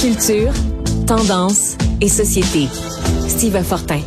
[0.00, 0.50] Culture,
[1.06, 2.68] tendance et société.
[3.28, 4.00] Steve Fortin.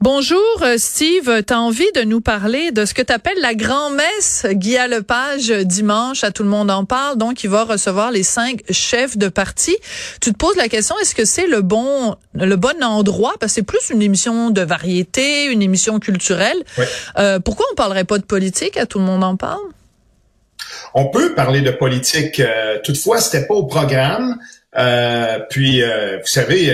[0.00, 3.54] Bonjour euh, Steve, tu as envie de nous parler de ce que tu appelles la
[3.54, 8.24] grand-messe Guy Lepage dimanche, à tout le monde en parle, donc il va recevoir les
[8.24, 9.76] cinq chefs de parti.
[10.20, 13.34] Tu te poses la question, est-ce que c'est le bon le bon endroit?
[13.38, 16.64] Parce que c'est plus une émission de variété, une émission culturelle.
[17.18, 18.76] Euh, pourquoi on parlerait pas de politique?
[18.76, 19.60] À tout le monde en parle?
[20.94, 24.38] On peut parler de politique, euh, toutefois c'était pas au programme.
[24.76, 26.72] Euh, puis vous savez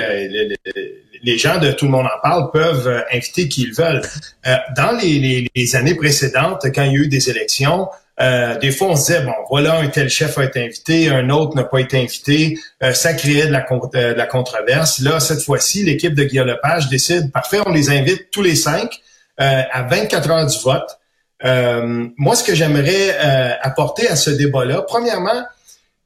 [1.24, 4.02] les gens de Tout le monde en parle peuvent euh, inviter qui ils veulent.
[4.46, 7.88] Euh, dans les, années précédentes, quand il y a eu des élections,
[8.20, 11.30] euh, des fois, on se disait, bon, voilà, un tel chef a été invité, un
[11.30, 12.58] autre n'a pas été invité.
[12.92, 15.00] ça créait de la, de la controverse.
[15.00, 19.00] Là, cette fois-ci, l'équipe de Guillaume Lepage décide, parfait, on les invite tous les cinq
[19.38, 20.98] à 24 heures du vote.
[21.44, 23.16] Moi, ce que j'aimerais
[23.62, 25.44] apporter à ce débat-là, premièrement,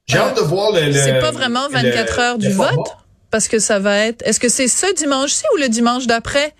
[0.06, 0.92] j'ai hâte de voir le...
[0.92, 2.96] C'est pas vraiment 24 heures du vote?
[3.30, 4.26] Parce que ça va être.
[4.26, 6.54] Est-ce que c'est ce dimanche-ci ou le dimanche d'après?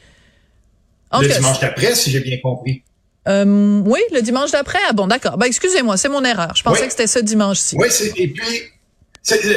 [1.13, 2.83] Le dimanche d'après, si j'ai bien compris.
[3.27, 4.79] Euh, oui, le dimanche d'après.
[4.89, 5.37] Ah bon, d'accord.
[5.37, 6.53] Ben, excusez-moi, c'est mon erreur.
[6.55, 7.77] Je pensais que c'était ce dimanche-ci.
[7.79, 8.63] Oui, et puis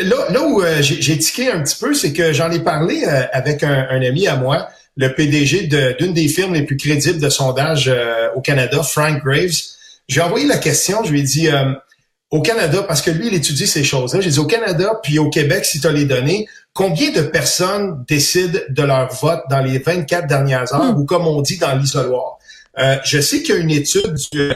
[0.04, 3.24] là, là où euh, j'ai tiqué un petit peu, c'est que j'en ai parlé euh,
[3.32, 4.70] avec un, ami à moi,
[5.02, 5.68] le PDG
[6.00, 7.92] d'une des firmes les plus crédibles de sondage
[8.36, 9.58] au Canada, Frank Graves.
[10.08, 11.50] J'ai envoyé la question, je lui ai dit
[12.32, 14.22] au Canada, parce que lui, il étudie ces choses-là.
[14.22, 18.06] J'ai dit au Canada, puis au Québec, si tu as les données, combien de personnes
[18.08, 21.00] décident de leur vote dans les 24 dernières heures, hmm.
[21.00, 22.38] ou comme on dit dans l'isoloir?
[22.80, 24.54] Euh, je sais qu'il y a une étude du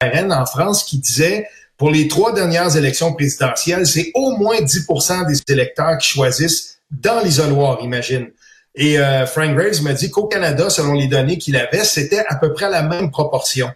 [0.00, 5.26] RN en France qui disait pour les trois dernières élections présidentielles, c'est au moins 10%
[5.26, 8.30] des électeurs qui choisissent dans l'isoloir, imagine.
[8.74, 12.36] Et euh, Frank Graves m'a dit qu'au Canada, selon les données qu'il avait, c'était à
[12.36, 13.70] peu près la même proportion.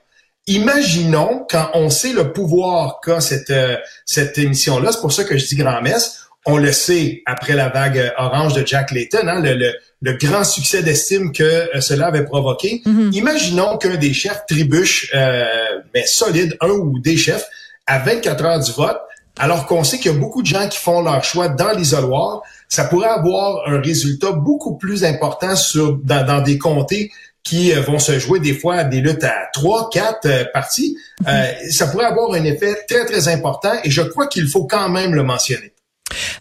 [0.47, 5.39] Imaginons quand on sait le pouvoir qu'a cette, euh, cette émission-là, c'est pour ça que
[5.39, 9.72] je dis grand-messe, on le sait après la vague orange de Jack Layton, hein, le,
[10.03, 12.83] le, grand succès d'estime que euh, cela avait provoqué.
[12.84, 13.15] Mm-hmm.
[13.15, 15.47] Imaginons qu'un des chefs trébuche, euh,
[15.94, 17.47] mais solide, un ou des chefs,
[17.87, 19.00] à 24 heures du vote,
[19.38, 22.43] alors qu'on sait qu'il y a beaucoup de gens qui font leur choix dans l'isoloir,
[22.74, 27.12] ça pourrait avoir un résultat beaucoup plus important sur dans, dans des comtés
[27.44, 30.96] qui euh, vont se jouer des fois des luttes à trois, quatre euh, parties,
[31.28, 31.70] euh, mhm.
[31.70, 35.14] ça pourrait avoir un effet très, très important et je crois qu'il faut quand même
[35.14, 35.72] le mentionner.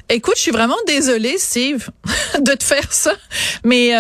[0.10, 1.90] Écoute, je suis vraiment désolée, Steve,
[2.40, 3.14] de te faire ça,
[3.64, 3.92] mais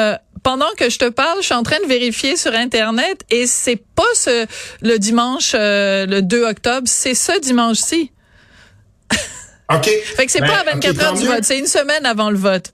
[0.43, 3.81] pendant que je te parle, je suis en train de vérifier sur Internet et c'est
[3.95, 4.45] pas ce,
[4.81, 8.11] le dimanche, le 2 octobre, c'est ce dimanche-ci.
[9.75, 9.89] OK.
[10.15, 12.71] fait que c'est pas à 24 heures du vote, c'est une semaine avant le vote.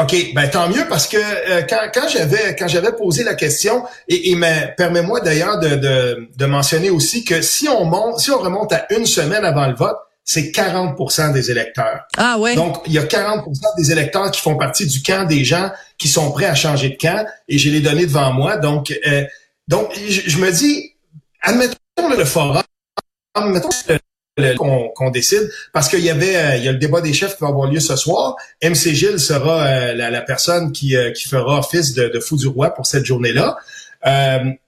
[0.00, 3.84] OK, ben tant mieux parce que euh, quand, quand j'avais quand j'avais posé la question
[4.08, 4.36] et, et
[4.76, 8.86] permets-moi d'ailleurs de, de, de, mentionner aussi que si on monte si on remonte à
[8.90, 12.04] une semaine avant le vote, c'est 40% des électeurs.
[12.16, 12.54] Ah ouais.
[12.54, 13.44] Donc il y a 40%
[13.76, 16.96] des électeurs qui font partie du camp des gens qui sont prêts à changer de
[16.96, 18.56] camp et j'ai les données devant moi.
[18.56, 19.24] Donc euh,
[19.68, 20.94] donc je, me dis
[21.42, 21.76] admettons
[22.16, 22.62] le forum,
[23.34, 23.68] admettons
[24.56, 27.42] qu'on décide parce qu'il y avait euh, il y a le débat des chefs qui
[27.42, 28.36] va avoir lieu ce soir.
[28.62, 32.46] MC Gilles sera euh, la, personne qui, euh, qui fera office de, de, fou du
[32.46, 33.56] roi pour cette journée-là.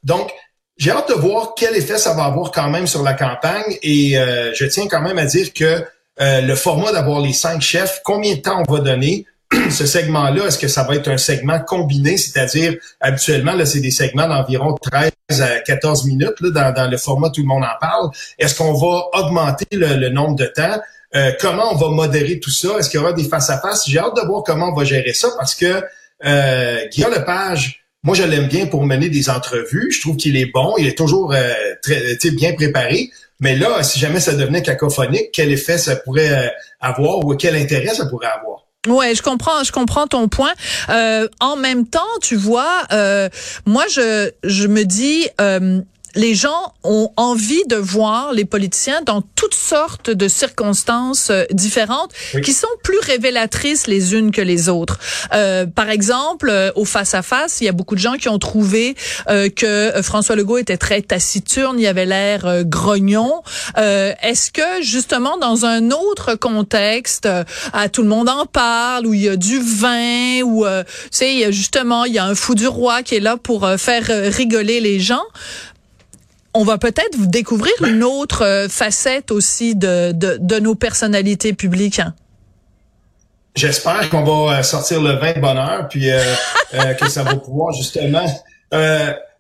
[0.03, 0.31] donc,
[0.77, 4.15] j'ai hâte de voir quel effet ça va avoir quand même sur la campagne et
[4.55, 5.85] je tiens quand même à dire que
[6.19, 9.25] le format d'avoir les cinq chefs, combien de temps on va donner,
[9.71, 13.91] ce segment-là, est-ce que ça va être un segment combiné, c'est-à-dire habituellement, là, c'est des
[13.91, 18.11] segments d'environ 13 à 14 minutes là, dans, le format Tout le monde en parle.
[18.39, 20.81] Est-ce qu'on va augmenter le, nombre de temps?
[21.15, 22.79] Euh, comment on va modérer tout ça?
[22.79, 23.85] Est-ce qu'il y aura des face-à-face?
[23.87, 25.83] J'ai hâte de voir comment on va gérer ça parce que
[26.25, 29.91] euh, Guillaume Lepage, moi, je l'aime bien pour mener des entrevues.
[29.91, 30.75] Je trouve qu'il est bon.
[30.77, 33.11] Il est toujours euh, très, bien préparé.
[33.41, 36.49] Mais là, si jamais ça devenait cacophonique, quel effet ça pourrait euh,
[36.81, 38.64] avoir ou quel intérêt ça pourrait avoir?
[38.87, 40.53] Ouais, je comprends, je comprends ton point.
[40.91, 43.31] Euh, en même temps, tu vois, euh,
[43.65, 45.81] moi je je me dis euh,
[46.15, 52.13] les gens ont envie de voir les politiciens dans toutes sortes de circonstances euh, différentes
[52.45, 54.99] qui sont plus révélatrices les unes que les autres.
[55.33, 58.95] Euh, par exemple, euh, au face-à-face, il y a beaucoup de gens qui ont trouvé
[59.27, 63.43] que François Legault était très taciturne, il avait l'air grognon.
[63.77, 67.29] Est-ce que justement dans un autre contexte,
[67.73, 71.53] à tout le monde en parle, où il y a du vin, où tu sais,
[71.53, 75.01] justement, il y a un fou du roi qui est là pour faire rigoler les
[75.01, 75.25] gens,
[76.55, 81.99] on va peut-être découvrir une autre euh, facette aussi de, de, nos personnalités publiques.
[81.99, 82.15] Hein.
[83.57, 87.75] J'espère qu'on va euh, sortir le vin de bonheur, puis euh, que ça va pouvoir
[87.75, 88.27] justement.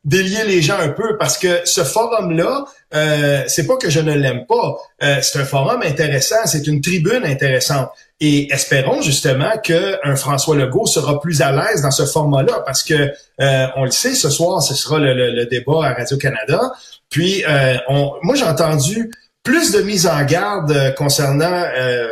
[0.04, 2.64] Délier les gens un peu parce que ce forum-là,
[2.94, 4.76] euh, c'est pas que je ne l'aime pas.
[5.02, 7.90] Euh, c'est un forum intéressant, c'est une tribune intéressante.
[8.20, 12.82] Et espérons justement que un François Legault sera plus à l'aise dans ce format-là, parce
[12.82, 16.72] que euh, on le sait, ce soir, ce sera le, débat à Radio Canada.
[17.10, 17.44] Puis,
[17.88, 19.10] on, moi, j'ai entendu
[19.44, 21.64] plus de mise en garde concernant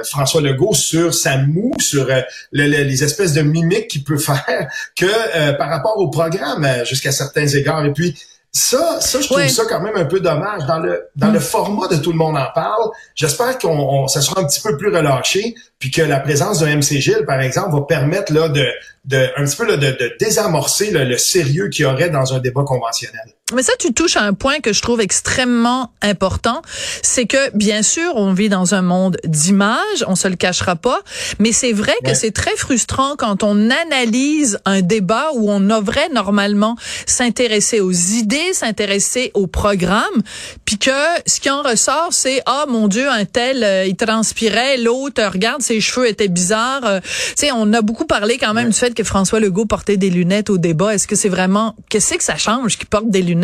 [0.05, 2.07] François Legault sur sa moue, sur
[2.53, 7.85] les espèces de mimiques qu'il peut faire, que par rapport au programme jusqu'à certains égards.
[7.87, 8.15] Et puis,
[8.55, 10.67] ça, ça, je trouve ça quand même un peu dommage.
[10.67, 11.43] Dans le dans le mm.
[11.43, 14.95] format de tout le monde en parle, j'espère qu'on ça sera un petit peu plus
[14.95, 18.67] relâché, puis que la présence d'un MC Gilles, par exemple, va permettre là de,
[19.07, 22.41] de un petit peu là, de, de désamorcer le sérieux qu'il y aurait dans un
[22.41, 23.33] débat conventionnel.
[23.55, 26.63] Mais ça, tu touches à un point que je trouve extrêmement important.
[27.03, 31.01] C'est que, bien sûr, on vit dans un monde d'images, on se le cachera pas,
[31.39, 36.09] mais c'est vrai que c'est très frustrant quand on analyse un débat où on devrait
[36.11, 36.77] normalement
[37.07, 40.23] s'intéresser aux idées, s'intéresser au programme,
[40.65, 40.91] puis que
[41.27, 45.63] ce qui en ressort, c'est, ah, mon Dieu, un tel, euh, il transpirait, l'autre, regarde,
[45.63, 46.85] ses cheveux étaient bizarres.
[46.85, 49.97] Euh, tu sais, on a beaucoup parlé quand même du fait que François Legault portait
[49.97, 50.95] des lunettes au débat.
[50.95, 53.42] Est-ce que c'est vraiment, qu'est-ce que ça change qu'il porte des lunettes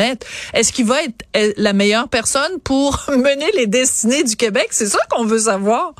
[0.54, 4.68] est-ce qu'il va être euh, la meilleure personne pour mener les destinées du Québec?
[4.70, 5.94] C'est ça qu'on veut savoir.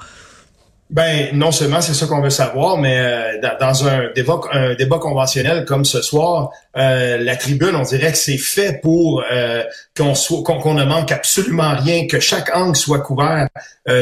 [0.90, 4.98] Ben non seulement c'est ça qu'on veut savoir, mais euh, dans, un débat, un débat
[4.98, 9.24] conventionnel comme ce soir, euh, la tribune, on dirait que c'est fait pour
[9.96, 13.48] qu'on soit qu'on ne manque absolument rien, que chaque angle soit couvert.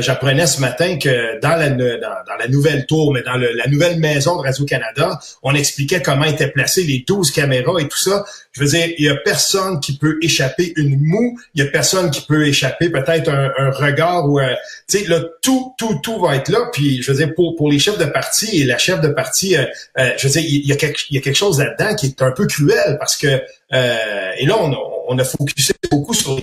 [0.00, 4.37] J'apprenais ce matin que dans la dans, la nouvelle tour, mais dans la nouvelle maison
[4.37, 8.25] de Radio Canada, on expliquait comment étaient placées les 12 caméras et tout ça.
[8.52, 11.70] Je veux dire, il y a personne qui peut échapper une moue, il y a
[11.70, 14.40] personne qui peut échapper peut-être un, regard ou
[14.88, 16.70] tu sais là tout tout tout va être là.
[16.72, 19.56] Puis je veux dire pour pour les chefs de parti et la chef de parti,
[19.56, 19.64] euh,
[19.99, 22.06] euh, je veux dire il y a quelque il y a quelque chose là-dedans qui
[22.06, 22.65] est un peu cruel
[22.98, 23.26] parce que
[23.72, 24.56] euh, et là
[25.08, 26.40] on a, focusé beaucoup sur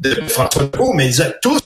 [0.00, 1.60] de François Legault, mais ils ont tous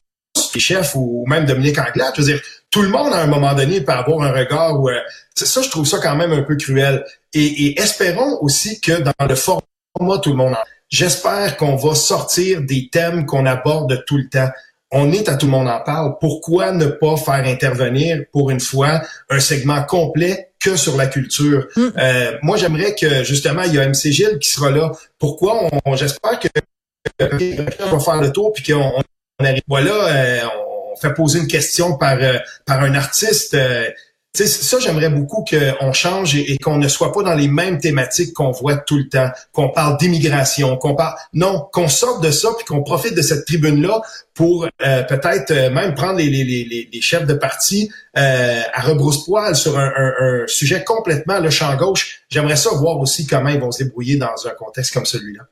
[0.55, 2.41] les chefs ou même Dominique Anglade, je veux dire
[2.71, 4.89] tout le monde à un moment donné peut avoir un regard où
[5.35, 9.35] ça je trouve ça quand même un peu cruel et, espérons aussi que dans le
[9.35, 10.59] format tout le monde en
[10.95, 14.51] J'espère qu'on va sortir des thèmes qu'on aborde tout le temps.
[14.97, 16.15] On est à tout le monde en parle.
[16.21, 21.67] Pourquoi ne pas faire intervenir pour une fois un segment complet que sur la culture?
[21.75, 21.83] Mm.
[21.99, 24.93] Euh, moi, j'aimerais que justement, il y a MC Gilles qui sera là.
[25.19, 25.69] Pourquoi?
[25.85, 26.47] On, j'espère que
[27.21, 28.93] on va faire le tour puis qu'on
[29.41, 29.63] on arrive.
[29.67, 30.41] Voilà, euh,
[30.93, 33.57] on fait poser une question par euh, par un artiste
[34.35, 38.33] sais, ça, j'aimerais beaucoup qu'on change et, qu'on ne soit pas dans les mêmes thématiques
[38.35, 41.15] qu'on voit tout le temps, qu'on parle d'immigration, qu'on parle...
[41.33, 44.03] Non, qu'on sorte de ça puis qu'on profite de cette tribune-là
[44.35, 49.93] pour euh, peut-être euh, même prendre les, chefs de parti euh, à rebrousse-poil sur un,
[49.97, 52.23] un, un, sujet complètement le champ gauche.
[52.29, 55.43] J'aimerais ça voir aussi comment ils vont se débrouiller dans un contexte comme celui-là.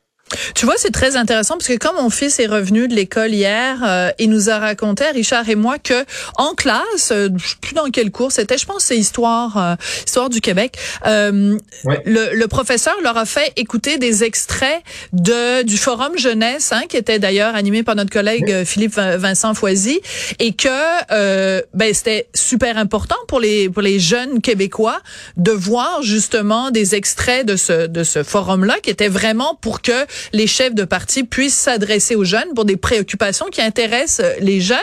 [0.55, 3.79] Tu vois, c'est très intéressant parce que comme mon fils est revenu de l'école hier,
[3.85, 6.05] euh, il nous a raconté, Richard et moi, que
[6.37, 9.75] en classe, euh, je sais plus dans quel cours c'était, je pense c'est histoire, euh,
[10.07, 10.79] histoire du Québec.
[11.07, 11.59] Euh,
[12.05, 14.83] le, le, professeur leur a fait écouter des extraits
[15.13, 20.01] de du forum jeunesse, hein, qui était d'ailleurs animé par notre collègue Philippe Vincent Foisy,
[20.39, 25.01] et que ben c'était super important pour les pour les jeunes québécois
[25.37, 29.83] de voir justement des extraits de ce de ce forum là, qui était vraiment pour
[29.83, 34.35] que les chefs de parti puissent s'adresser aux jeunes pour des préoccupations qui intéressent euh,
[34.41, 34.79] les jeunes.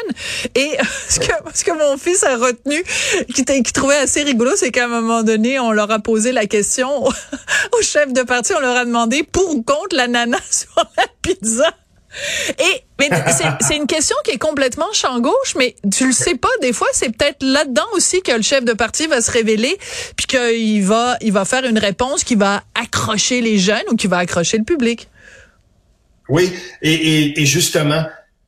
[0.55, 0.71] Et
[1.09, 2.83] ce que, ce que mon fils a retenu,
[3.33, 6.45] qui, qui trouvait assez rigolo, c'est qu'à un moment donné, on leur a posé la
[6.45, 11.05] question aux chefs de parti, on leur a demandé pour ou contre l'ananas sur la
[11.21, 11.73] pizza.
[12.57, 13.09] Et mais
[13.61, 16.49] c'est une question qui est complètement champ gauche, mais tu le sais pas.
[16.61, 19.77] Des fois, c'est peut-être là-dedans aussi que le chef de parti va se révéler,
[20.17, 24.07] puis qu'il va il va faire une réponse qui va accrocher les jeunes ou qui
[24.07, 25.07] va accrocher le public.
[26.29, 28.05] Oui, et, justement,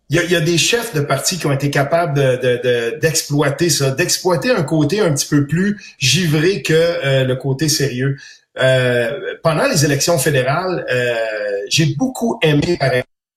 [0.09, 2.39] il y a, des chefs de partis qui ont été capables
[3.01, 7.69] d'exploiter de, ça, d'exploiter un côté un petit peu plus givré que euh, le côté
[7.69, 8.17] sérieux.
[8.59, 11.15] Euh, pendant les élections fédérales, euh,
[11.69, 12.91] j'ai beaucoup aimé, par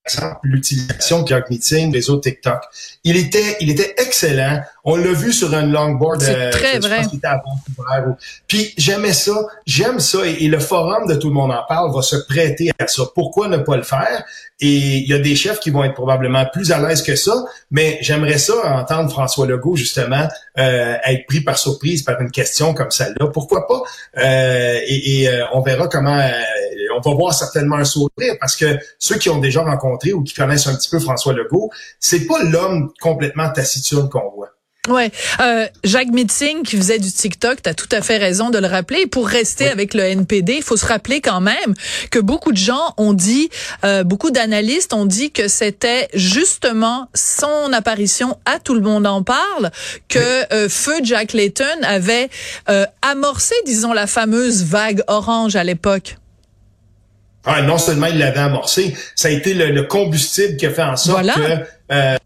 [0.07, 2.63] exemple, l'utilisation Meeting, des autres TikTok.
[3.05, 4.61] Il était, il était excellent.
[4.85, 6.21] On l'a vu sur un longboard.
[6.21, 7.03] C'est euh, très vrai.
[8.47, 9.33] Puis j'aimais ça,
[9.67, 12.87] j'aime ça, et, le forum de tout le monde en parle va se prêter à
[12.87, 13.05] ça.
[13.15, 14.25] Pourquoi ne pas le faire?
[14.61, 17.33] Et il y a des chefs qui vont être probablement plus à l'aise que ça,
[17.71, 22.73] mais j'aimerais ça entendre François Legault justement euh, être pris par surprise par une question
[22.75, 23.29] comme celle-là.
[23.29, 23.83] Pourquoi pas?
[24.19, 26.21] Euh, Et, et on verra comment.
[27.11, 30.67] Va voir certainement un sourire parce que ceux qui ont déjà rencontré ou qui connaissent
[30.67, 31.71] un petit peu François Legault,
[32.01, 34.51] c'est pas l'homme complètement taciturne qu'on voit.
[34.87, 38.59] Ouais, euh, Jacques Mitzing qui faisait du TikTok, tu as tout à fait raison de
[38.59, 39.01] le rappeler.
[39.01, 41.73] Et pour rester avec le NPD, il faut se rappeler quand même
[42.11, 43.49] que beaucoup de gens ont dit,
[43.85, 49.23] euh, beaucoup d'analystes ont dit que c'était justement son apparition à tout le monde en
[49.23, 49.71] parle,
[50.09, 52.29] que euh, feu Jack Layton avait
[52.69, 56.19] euh, amorcé, disons, la fameuse vague orange à l'époque.
[57.47, 60.97] Ah, non seulement il l'avait amorcé, ça a été le, combustible qui a fait en
[60.97, 62.17] sorte que euh,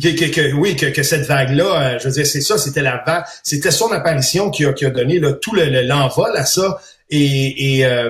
[0.00, 3.70] que, oui, que, cette vague-là, euh, je veux dire, c'est ça, c'était la vague, c'était
[3.70, 6.80] son apparition qui a, qui a donné tout l'envol à ça.
[7.08, 8.08] Et, et euh,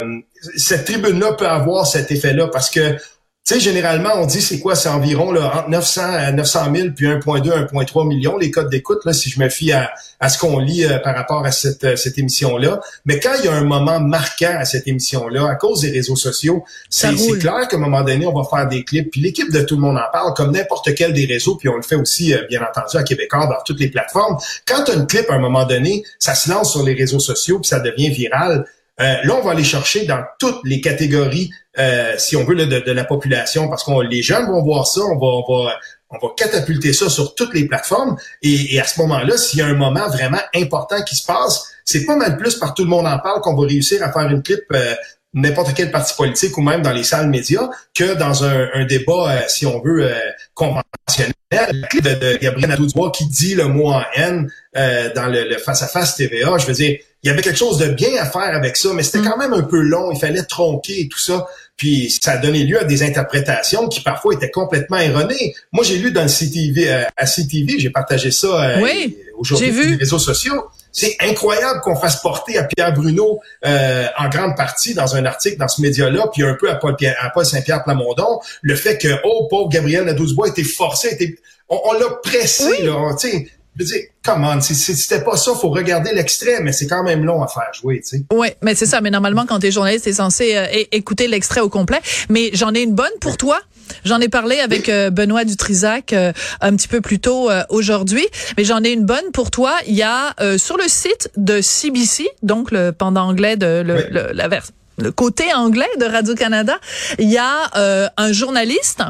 [0.57, 2.97] cette tribune-là peut avoir cet effet-là parce que
[3.47, 4.75] tu sais, généralement, on dit c'est quoi?
[4.75, 9.05] C'est environ là, entre 900 à 900 000 puis 1,2, 1,3 millions les codes d'écoute,
[9.05, 11.85] là, si je me fie à, à ce qu'on lit euh, par rapport à cette,
[11.85, 12.81] euh, cette émission-là.
[13.05, 16.17] Mais quand il y a un moment marquant à cette émission-là, à cause des réseaux
[16.17, 19.13] sociaux, c'est clair qu'à un moment donné, on va faire des clips.
[19.13, 21.77] Puis l'équipe de Tout le monde en parle, comme n'importe quel des réseaux, puis on
[21.77, 24.39] le fait aussi, euh, bien entendu, à Québécois, dans toutes les plateformes.
[24.67, 27.21] Quand tu as un clip à un moment donné, ça se lance sur les réseaux
[27.21, 28.67] sociaux, puis ça devient viral.
[28.99, 33.05] Là, on va aller chercher dans toutes les catégories euh, si on veut, de, la
[33.05, 35.79] population, parce que les jeunes vont voir ça, on va, on va,
[36.11, 38.17] on va catapulter ça sur toutes les plateformes.
[38.43, 42.07] Et, à ce moment-là, s'il y a un moment vraiment important qui se passe, c'est
[42.07, 44.43] pas mal plus par tout le monde en parle qu'on va réussir à faire une
[44.43, 44.95] clip euh,
[45.35, 49.41] n'importe quel parti politique ou même dans les salles médias que dans un, débat, euh,
[49.49, 50.11] si on veut,
[50.55, 51.33] conventionnel.
[51.53, 56.57] La clip de, Gabriel Nadeau-Dubois qui dit le mot en haine dans le face-à-face TVA,
[56.59, 59.03] je veux dire, il y avait quelque chose de bien à faire avec ça, mais
[59.03, 59.29] c'était mm.
[59.29, 61.47] quand même un peu long, il fallait tronquer et tout ça.
[61.77, 65.55] Puis ça a donné lieu à des interprétations qui parfois étaient complètement erronées.
[65.73, 69.89] Moi, j'ai lu dans le CTV, euh, à CTV, j'ai partagé ça euh, aujourd'hui sur
[69.91, 70.67] les réseaux sociaux.
[70.93, 75.59] C'est incroyable qu'on fasse porter à Pierre Bruno euh, en grande partie dans un article
[75.59, 79.09] dans ce média-là, puis un peu à Paul, à Paul Saint-Pierre Plamondon, le fait que
[79.25, 81.37] oh pauvre Gabriel Nadeau-Dubois était forcé, était,
[81.69, 85.69] on, l'a pressé là, tu sais je veux dire, comment, si c'était pas ça, faut
[85.69, 88.23] regarder l'extrait, mais c'est quand même long à faire jouer, tu sais.
[88.33, 89.01] Oui, mais c'est ça.
[89.01, 92.01] Mais normalement, quand t'es journaliste, t'es censé euh, écouter l'extrait au complet.
[92.31, 93.59] Mais j'en ai une bonne pour toi.
[94.05, 98.65] J'en ai parlé avec euh, Benoît Dutrisac euh, un petit peu plus tôt aujourd'hui, mais
[98.65, 99.75] j'en ai une bonne pour toi.
[99.87, 104.49] Il y a sur le site de CBC, donc le pendant anglais de le, la
[104.49, 106.79] version le côté anglais de Radio-Canada,
[107.19, 109.03] il y a euh, un journaliste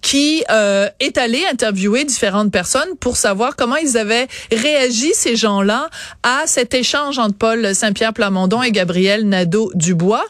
[0.00, 5.90] qui euh, est allé interviewer différentes personnes pour savoir comment ils avaient réagi, ces gens-là,
[6.22, 10.24] à cet échange entre Paul Saint-Pierre Plamondon et Gabriel Nadeau-Dubois.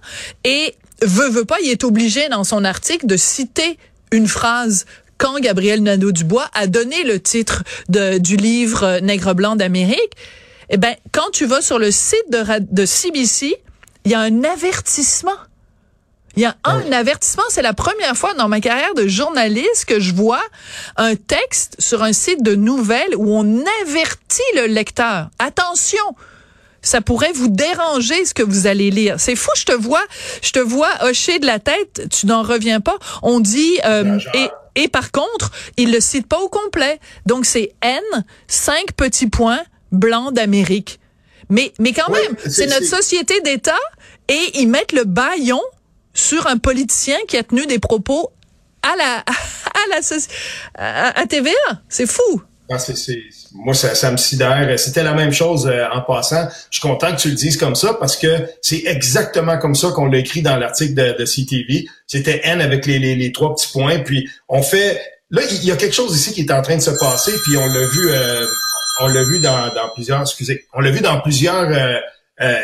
[0.44, 3.78] Et veut, veut pas, il est obligé dans son article de citer
[4.12, 4.86] une phrase
[5.18, 10.12] quand Gabriel Nadeau-Dubois a donné le titre de, du livre Nègre blanc d'Amérique.
[10.70, 13.56] Eh ben, quand tu vas sur le site de, de CBC,
[14.04, 15.32] il y a un avertissement.
[16.34, 17.42] Il y a un avertissement.
[17.50, 20.42] C'est la première fois dans ma carrière de journaliste que je vois
[20.96, 25.28] un texte sur un site de nouvelles où on avertit le lecteur.
[25.38, 26.16] Attention,
[26.80, 29.16] ça pourrait vous déranger ce que vous allez lire.
[29.18, 30.02] C'est fou, je te vois,
[30.40, 32.96] je te vois hocher de la tête, tu n'en reviens pas.
[33.22, 36.98] On dit euh, et et par contre, il le cite pas au complet.
[37.26, 38.00] Donc c'est N
[38.48, 39.60] cinq petits points
[39.92, 40.98] blanc d'Amérique.
[41.50, 43.78] Mais, mais quand même, c'est notre société d'État
[44.28, 45.60] et ils mettent le baillon
[46.14, 48.30] sur un politicien qui a tenu des propos
[48.82, 51.52] à la, à la, à, TVA.
[51.88, 52.42] C'est fou.
[52.70, 52.78] Ah,
[53.54, 54.78] moi, ça, ça, me sidère.
[54.78, 56.48] C'était la même chose euh, en passant.
[56.70, 59.90] Je suis content que tu le dises comme ça parce que c'est exactement comme ça
[59.90, 61.86] qu'on l'a écrit dans l'article de, de, CTV.
[62.06, 63.98] C'était N avec les, les, les, trois petits points.
[63.98, 65.00] Puis on fait...
[65.30, 67.32] Là, il y a quelque chose ici qui est en train de se passer.
[67.44, 68.10] Puis on l'a vu...
[68.10, 68.46] Euh,
[69.00, 71.98] on l'a vu dans, plusieurs, excusez, on l'a vu dans plusieurs euh,
[72.40, 72.60] euh,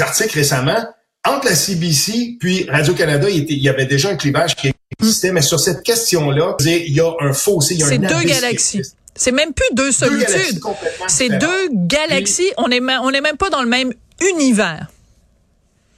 [0.00, 0.84] articles récemment.
[1.26, 5.60] Entre la CBC puis Radio-Canada, il, y avait déjà un clivage qui existait, mais sur
[5.60, 8.82] cette question-là, il y a un fossé, il y a C'est deux galaxies.
[9.14, 10.60] C'est même plus deux solitudes.
[11.08, 12.50] C'est deux galaxies.
[12.56, 13.92] on est on est même pas dans le même
[14.32, 14.86] univers.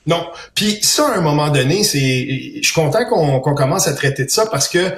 [0.07, 0.27] Non.
[0.55, 2.01] Puis ça, à un moment donné, c'est,
[2.57, 4.93] je suis content qu'on commence à traiter de ça parce que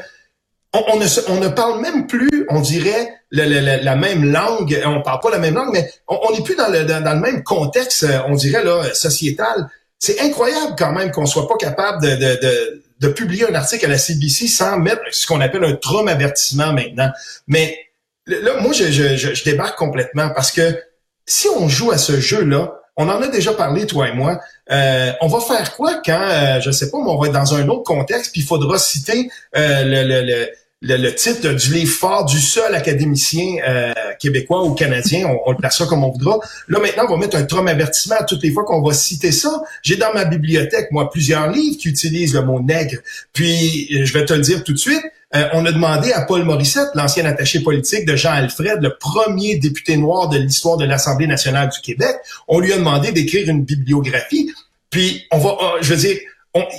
[0.74, 4.80] on, ne, on ne parle même plus, on dirait, la, même langue.
[4.84, 7.42] On parle pas la même langue, mais on n'est plus dans le, dans, le même
[7.42, 9.68] contexte, euh, on dirait, là, sociétal.
[9.98, 13.86] C'est incroyable quand même qu'on soit pas capable de, de, de, de, publier un article
[13.86, 17.10] à la CBC sans mettre ce qu'on appelle un trauma avertissement maintenant.
[17.46, 17.78] Mais
[18.26, 20.78] là, moi, je, je, je, débarque complètement parce que
[21.24, 24.40] si on joue à ce jeu-là, on en a déjà parlé, toi et moi.
[24.70, 27.54] Euh, on va faire quoi quand, euh, je sais pas, mais on va être dans
[27.54, 30.48] un autre contexte, puis il faudra citer euh, le, le le,
[30.82, 35.86] titre du livre fort du seul académicien euh, québécois ou canadien, on, le place ça
[35.86, 36.38] comme on voudra.
[36.68, 39.62] Là, maintenant, on va mettre un trom avertissement toutes les fois qu'on va citer ça.
[39.82, 42.98] J'ai dans ma bibliothèque, moi, plusieurs livres qui utilisent le mot nègre.
[43.32, 45.02] Puis, je vais te le dire tout de suite,
[45.34, 49.56] euh, on a demandé à Paul Morissette, l'ancien attaché politique de Jean Alfred, le premier
[49.56, 52.16] député noir de l'histoire de l'Assemblée nationale du Québec,
[52.46, 54.52] on lui a demandé d'écrire une bibliographie.
[54.90, 56.18] Puis, on va, je veux dire,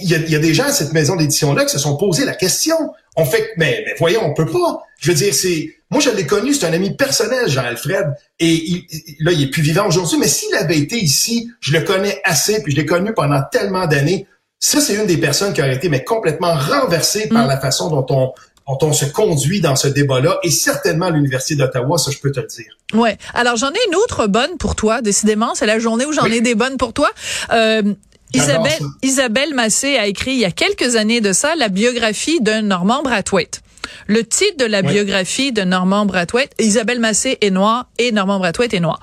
[0.01, 2.75] il y, a, des gens à cette maison d'édition-là qui se sont posé la question.
[3.17, 4.83] On fait, mais, mais voyons, on peut pas.
[4.99, 8.85] Je veux dire, c'est, moi je l'ai connu, c'est un ami personnel, Jean-Alfred, et il,
[9.19, 10.17] là il est plus vivant aujourd'hui.
[10.17, 13.85] Mais s'il avait été ici, je le connais assez, puis je l'ai connu pendant tellement
[13.85, 14.27] d'années.
[14.59, 17.49] Ça, c'est une des personnes qui aurait été mais complètement renversée par mm.
[17.49, 18.31] la façon dont on
[18.67, 22.39] dont on se conduit dans ce débat-là, et certainement l'Université d'Ottawa, ça je peux te
[22.39, 22.75] le dire.
[22.93, 23.17] Ouais.
[23.33, 26.41] Alors j'en ai une autre bonne pour toi, décidément, c'est la journée où j'en ai
[26.41, 27.11] des bonnes pour toi.
[27.51, 27.93] Euh,
[28.35, 32.61] Isabelle, Isabelle Massé a écrit il y a quelques années de ça la biographie de
[32.61, 33.61] Norman Brathwaite.
[34.07, 38.73] Le titre de la biographie de Norman Brathwaite, Isabelle Massé est noire et Norman Brathwaite
[38.73, 38.99] est noir.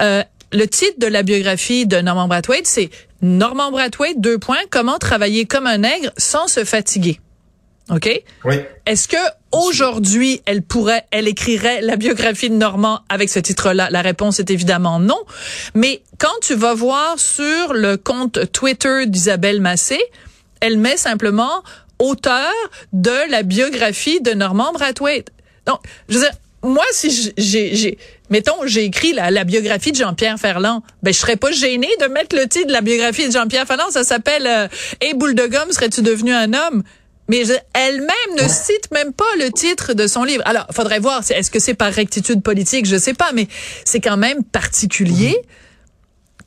[0.00, 2.90] Euh, le titre de la biographie de Norman Brathwaite, c'est
[3.22, 7.20] Norman Brathwaite, deux points, comment travailler comme un nègre sans se fatiguer.
[7.90, 8.22] OK?
[8.44, 8.56] Oui.
[8.84, 9.16] Est-ce que
[9.64, 13.88] aujourd'hui, elle pourrait, elle écrirait la biographie de Normand avec ce titre-là?
[13.90, 15.18] La réponse est évidemment non.
[15.74, 19.98] Mais quand tu vas voir sur le compte Twitter d'Isabelle Massé,
[20.60, 21.62] elle met simplement
[21.98, 22.52] auteur
[22.92, 25.30] de la biographie de Normand Brathwaite.
[25.66, 27.98] Donc, je veux dire, moi, si j'ai,
[28.30, 32.36] mettons, j'ai écrit la, biographie de Jean-Pierre Ferland, ben je serais pas gênée de mettre
[32.36, 33.90] le titre de la biographie de Jean-Pierre Ferland.
[33.90, 34.68] Ça s'appelle euh,
[35.00, 36.82] Et boule de gomme, serais-tu devenu un homme?
[37.28, 37.42] Mais
[37.74, 40.42] elle-même ne cite même pas le titre de son livre.
[40.46, 43.48] Alors, faudrait voir, est-ce que c'est par rectitude politique, je sais pas, mais
[43.84, 45.36] c'est quand même particulier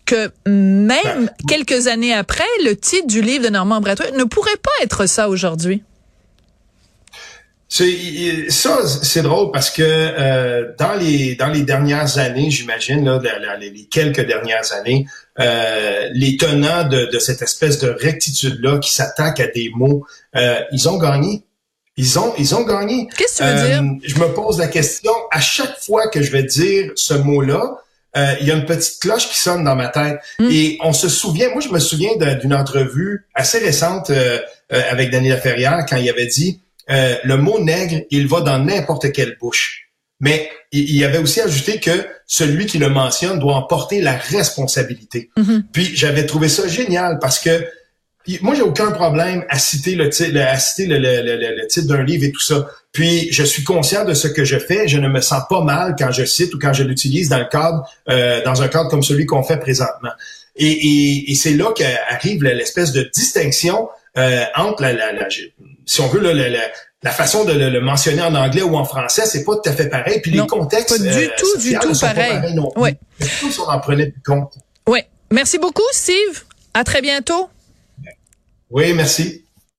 [0.06, 4.58] que même ben, quelques années après, le titre du livre de Normand Bratois ne pourrait
[4.58, 5.84] pas être ça aujourd'hui.
[7.72, 13.22] C'est ça, c'est drôle parce que euh, dans les dans les dernières années, j'imagine là,
[13.60, 15.06] les quelques dernières années,
[15.40, 20.04] euh, les tenants de, de, cette espèce de rectitude là qui s'attaquent à des mots,
[20.36, 21.44] euh, ils ont gagné.
[21.96, 23.08] Ils ont ils ont gagné.
[23.16, 24.00] Qu'est-ce que tu veux dire?
[24.04, 27.78] Je me pose la question à chaque fois que je vais dire ce mot-là.
[28.42, 30.18] il y a une petite cloche qui sonne dans ma tête.
[30.40, 30.50] Hmm.
[30.50, 34.12] Et on se souvient, moi je me souviens d'une entrevue assez récente
[34.72, 39.12] avec Daniel Ferrière quand il avait dit euh, le mot nègre, il va dans n'importe
[39.12, 39.90] quelle bouche.
[40.20, 44.18] Mais il y avait aussi ajouté que celui qui le mentionne doit en porter la
[44.18, 45.30] responsabilité.
[45.38, 45.64] Mm-hmm.
[45.72, 47.66] Puis j'avais trouvé ça génial parce que
[48.42, 52.32] moi j'ai aucun problème à citer le titre, à citer le, titre d'un livre et
[52.32, 52.68] tout ça.
[52.92, 54.88] Puis je suis conscient de ce que je fais.
[54.88, 57.48] Je ne me sens pas mal quand je cite ou quand je l'utilise dans le
[57.50, 60.12] cadre, euh, dans un cadre comme celui qu'on fait présentement.
[60.56, 63.88] Et, c'est là qu'arrive l'espèce de distinction
[64.18, 65.28] euh, entre la, la,
[65.86, 66.60] si on veut, la,
[67.08, 70.20] façon de le, mentionner en anglais ou en français, c'est pas tout à fait pareil.
[70.22, 72.54] Puis les contextes, pas du euh, tout, du tout pareil.
[72.54, 74.54] non on en prenait compte.
[74.88, 75.00] Oui.
[75.32, 76.44] Merci beaucoup, Steve.
[76.74, 77.50] À très bientôt.
[78.70, 79.46] Oui, merci.